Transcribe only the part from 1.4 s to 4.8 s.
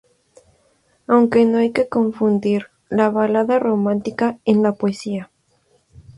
no hay que confundir la balada romántica en la